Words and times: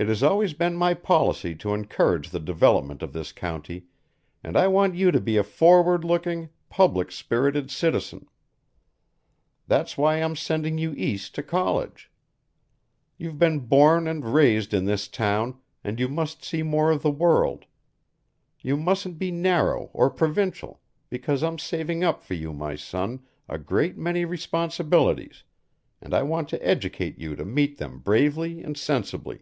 It 0.00 0.06
has 0.06 0.22
always 0.22 0.52
been 0.52 0.76
my 0.76 0.94
policy 0.94 1.56
to 1.56 1.74
encourage 1.74 2.30
the 2.30 2.38
development 2.38 3.02
of 3.02 3.12
this 3.12 3.32
county, 3.32 3.86
and 4.44 4.56
I 4.56 4.68
want 4.68 4.94
you 4.94 5.10
to 5.10 5.20
be 5.20 5.36
a 5.36 5.42
forward 5.42 6.04
looking, 6.04 6.50
public 6.70 7.10
spirited 7.10 7.68
citizen. 7.72 8.28
That's 9.66 9.98
why 9.98 10.18
I'm 10.18 10.36
sending 10.36 10.78
you 10.78 10.92
East 10.96 11.34
to 11.34 11.42
college. 11.42 12.12
You've 13.16 13.40
been 13.40 13.58
born 13.58 14.06
and 14.06 14.32
raised 14.32 14.72
in 14.72 14.84
this 14.84 15.08
town, 15.08 15.58
and 15.82 15.98
you 15.98 16.06
must 16.06 16.44
see 16.44 16.62
more 16.62 16.92
of 16.92 17.02
the 17.02 17.10
world. 17.10 17.64
You 18.60 18.76
mustn't 18.76 19.18
be 19.18 19.32
narrow 19.32 19.90
or 19.92 20.10
provincial, 20.10 20.80
because 21.10 21.42
I'm 21.42 21.58
saving 21.58 22.04
up 22.04 22.22
for 22.22 22.34
you, 22.34 22.52
my 22.52 22.76
son, 22.76 23.24
a 23.48 23.58
great 23.58 23.98
many 23.98 24.24
responsibilities, 24.24 25.42
and 26.00 26.14
I 26.14 26.22
want 26.22 26.48
to 26.50 26.64
educate 26.64 27.18
you 27.18 27.34
to 27.34 27.44
meet 27.44 27.78
them 27.78 27.98
bravely 27.98 28.62
and 28.62 28.78
sensibly." 28.78 29.40